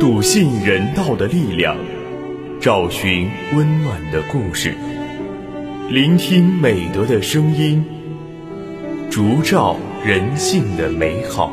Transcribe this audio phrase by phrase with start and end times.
[0.00, 1.76] 笃信人道的力量，
[2.60, 4.74] 找寻温暖的故事，
[5.90, 7.84] 聆听美德的声音，
[9.10, 11.52] 烛照人性的美好。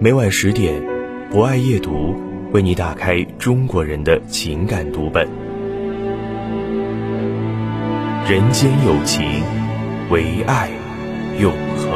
[0.00, 0.82] 每晚十点，
[1.30, 2.14] 博爱夜读
[2.54, 5.28] 为你打开中国人的情感读本。
[8.30, 9.42] 人间有情，
[10.08, 10.70] 唯爱
[11.40, 11.93] 永恒。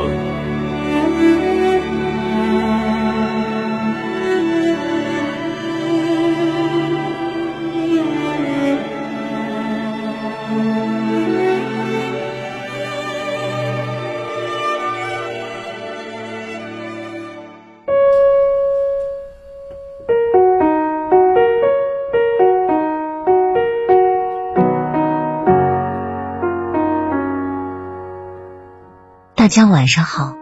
[29.38, 30.36] 大家晚上好，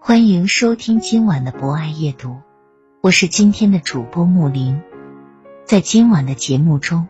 [0.00, 2.40] 欢迎收听今晚的博爱夜读，
[3.02, 4.80] 我是今天的主播木林。
[5.66, 7.06] 在今晚的节目中，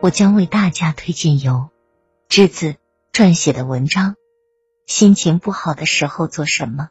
[0.00, 1.68] 我将为大家推荐由
[2.28, 2.74] 栀子
[3.12, 4.14] 撰写的文章
[4.86, 6.88] 《心情不好的时候做什么》。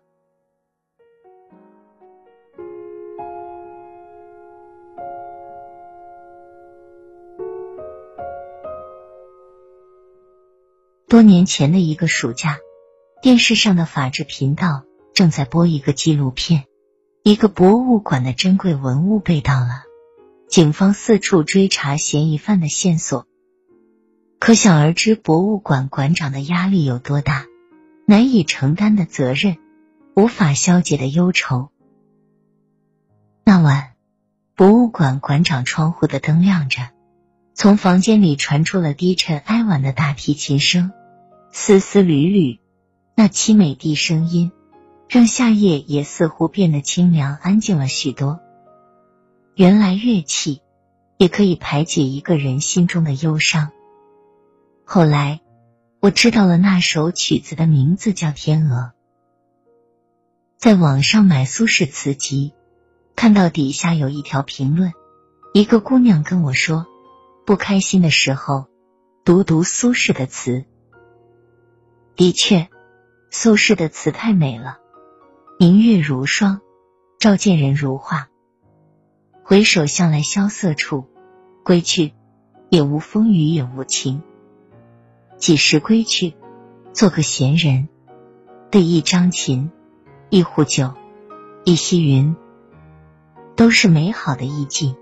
[11.09, 12.59] 多年前的一个暑假。
[13.23, 16.65] 电视上的法制频道正在播一个纪录片，
[17.23, 19.83] 一个博物馆的珍贵文物被盗了，
[20.49, 23.25] 警方四处追查嫌疑犯的线索，
[24.39, 27.45] 可想而知博物馆馆长的压力有多大，
[28.05, 29.55] 难以承担的责任，
[30.17, 31.69] 无法消解的忧愁。
[33.45, 33.93] 那晚，
[34.53, 36.89] 博物馆馆长窗户的灯亮着，
[37.53, 40.91] 从房间里传出了低沉哀婉的大提琴声，
[41.53, 42.59] 丝丝缕缕。
[43.15, 44.51] 那凄美的声音，
[45.07, 48.39] 让夏夜也似乎变得清凉安静了许多。
[49.55, 50.61] 原来乐器
[51.17, 53.71] 也可以排解一个人心中的忧伤。
[54.83, 55.41] 后来
[55.99, 58.77] 我知道了那首曲子的名字叫《天鹅》。
[60.57, 62.53] 在网上买苏轼词集，
[63.15, 64.91] 看到底下有一条评论，
[65.53, 66.87] 一个姑娘跟我说
[67.45, 68.65] ：“不开心的时候，
[69.23, 70.65] 读读苏轼的词。”
[72.17, 72.69] 的确。
[73.35, 74.77] 苏轼的词太美了，
[75.57, 76.61] 明月如霜，
[77.17, 78.29] 照见人如画。
[79.43, 81.09] 回首向来萧瑟处，
[81.65, 82.13] 归去，
[82.69, 84.21] 也无风雨也无晴。
[85.39, 86.35] 几时归去，
[86.93, 87.89] 做个闲人，
[88.69, 89.71] 对一张琴，
[90.29, 90.93] 一壶酒，
[91.65, 92.35] 一溪云，
[93.55, 94.95] 都是美好的意境。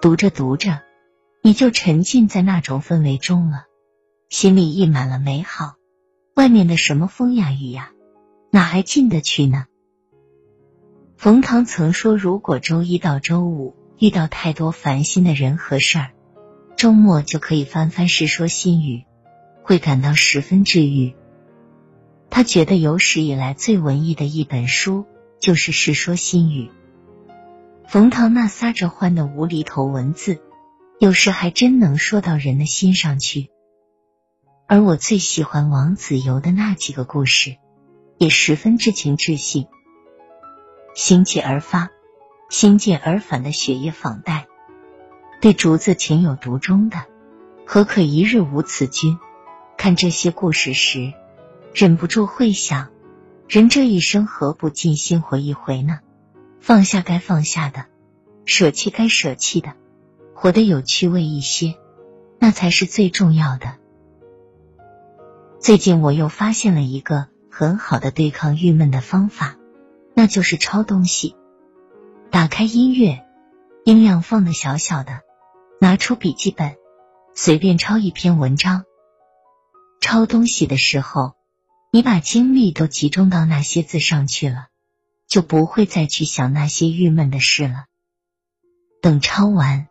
[0.00, 0.80] 读着读着，
[1.42, 3.64] 你就沉浸在那种氛围中了，
[4.30, 5.75] 心里溢满了美好。
[6.36, 7.92] 外面的什么风呀雨呀，
[8.50, 9.64] 哪还进得去呢？
[11.16, 16.10] 冯唐曾说，如果周一到周五遇到太多烦心的人和事儿，
[16.76, 18.98] 周末就可以翻翻《世说新语》，
[19.62, 21.14] 会感到十分治愈。
[22.28, 25.06] 他觉得有史以来最文艺的一本书
[25.40, 26.68] 就是《世说新语》。
[27.88, 30.42] 冯唐那撒着欢的无厘头文字，
[31.00, 33.48] 有时还真能说到人的心上去。
[34.68, 37.56] 而我最喜欢王子猷的那几个故事，
[38.18, 39.68] 也十分至情至性。
[40.92, 41.90] 心急而发，
[42.50, 44.48] 心悸而返的血液访带，
[45.40, 47.04] 对竹子情有独钟的，
[47.64, 49.16] 何可一日无此君？
[49.76, 51.12] 看这些故事时，
[51.72, 52.88] 忍不住会想：
[53.48, 56.00] 人这一生何不尽心活一回呢？
[56.58, 57.86] 放下该放下的，
[58.46, 59.74] 舍弃该舍弃的，
[60.34, 61.76] 活得有趣味一些，
[62.40, 63.76] 那才是最重要的。
[65.66, 69.56] 最近我又发现了一个很好的对抗郁闷的方法，
[70.14, 71.34] 那就是抄东西。
[72.30, 73.24] 打开音乐，
[73.84, 75.22] 音量放的小小的，
[75.80, 76.76] 拿出笔记本，
[77.34, 78.84] 随便抄一篇文章。
[80.00, 81.32] 抄东西的时候，
[81.90, 84.68] 你把精力都集中到那些字上去了，
[85.26, 87.86] 就不会再去想那些郁闷的事了。
[89.02, 89.88] 等抄完，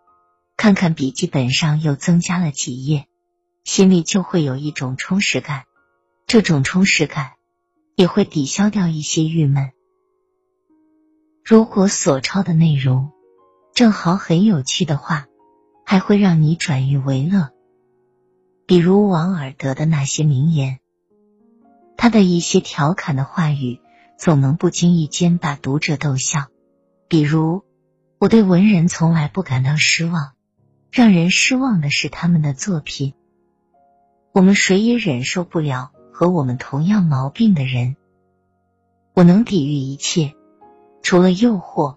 [0.55, 3.09] 看看笔记本上又增加了几页。
[3.65, 5.63] 心里就会有一种充实感，
[6.27, 7.31] 这种充实感
[7.95, 9.71] 也会抵消掉一些郁闷。
[11.43, 13.11] 如果所抄的内容
[13.73, 15.25] 正好很有趣的话，
[15.83, 17.49] 还会让你转郁为乐。
[18.67, 20.79] 比如王尔德的那些名言，
[21.97, 23.79] 他的一些调侃的话语，
[24.15, 26.49] 总能不经意间把读者逗笑。
[27.07, 27.63] 比如，
[28.19, 30.33] 我对文人从来不感到失望。
[30.91, 33.15] 让人失望的是他们的作品。
[34.35, 37.95] 我们谁也忍受不了和我们同样毛病的人。
[39.13, 40.33] 我能抵御一切，
[41.01, 41.95] 除了诱惑。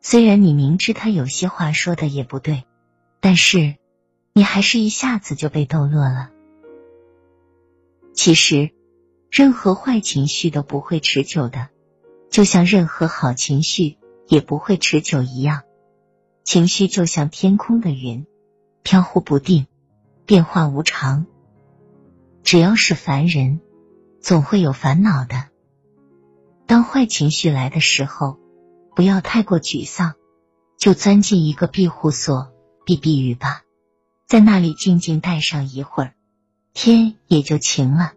[0.00, 2.62] 虽然你明知他有些话说的也不对，
[3.18, 3.74] 但是
[4.34, 6.30] 你还是一下子就被逗乐了。
[8.14, 8.70] 其实，
[9.28, 11.70] 任何坏情绪都不会持久的，
[12.30, 13.98] 就像任何好情绪
[14.28, 15.64] 也不会持久一样。
[16.44, 18.26] 情绪就像天空的云，
[18.84, 19.66] 飘忽不定，
[20.26, 21.26] 变化无常。
[22.42, 23.60] 只要是凡人，
[24.20, 25.44] 总会有烦恼的。
[26.66, 28.38] 当坏情绪来的时候，
[28.94, 30.14] 不要太过沮丧，
[30.76, 32.52] 就钻进一个庇护所
[32.84, 33.62] 避避雨吧，
[34.26, 36.14] 在那里静静待上一会儿，
[36.74, 38.14] 天也就晴了。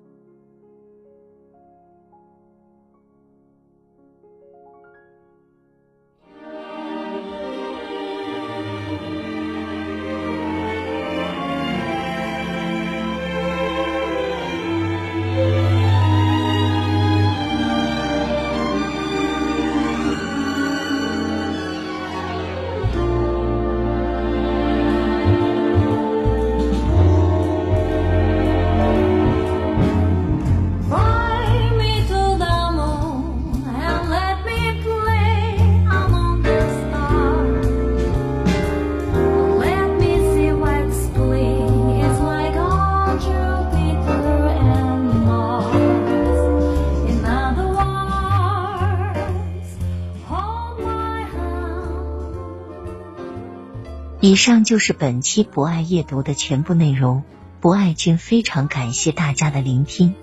[54.30, 57.24] 以上就是本期博爱阅读的全部内容。
[57.62, 60.14] 博爱君非常感谢大家的聆听。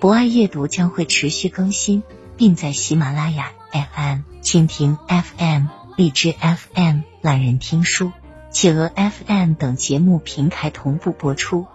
[0.00, 2.02] 博爱阅读将会持续更新，
[2.36, 5.66] 并在喜马拉雅 FM、蜻蜓 FM、
[5.96, 8.10] 荔枝 FM、懒人听书、
[8.50, 11.68] 企鹅 FM 等节目平台同步播出。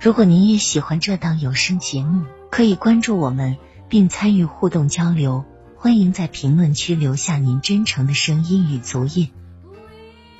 [0.00, 3.56] 如果您也喜欢这档有声节目，可以关注我们
[3.88, 5.46] 并参与互动交流。
[5.78, 9.30] 欢迎在评论区留下您真诚的声音与足印。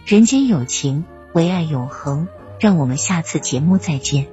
[0.05, 2.29] 人间有情，唯爱永恒。
[2.59, 4.29] 让我们下次节目再见。